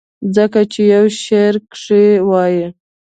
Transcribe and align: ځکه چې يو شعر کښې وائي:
ځکه 0.35 0.59
چې 0.71 0.81
يو 0.93 1.05
شعر 1.23 1.55
کښې 1.71 2.03
وائي: 2.29 2.63